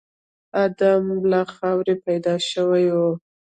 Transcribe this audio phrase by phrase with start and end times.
[0.63, 2.97] ادم له خاورې پيدا شوی و.